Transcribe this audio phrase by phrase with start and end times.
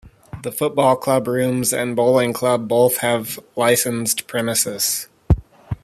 [0.41, 5.07] The football club rooms and Bowling Club both have licensed premises.